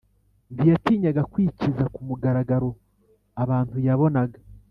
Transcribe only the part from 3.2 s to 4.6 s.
abantu yabonaga